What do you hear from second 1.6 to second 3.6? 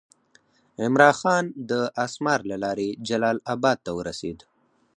د اسمار له لارې جلال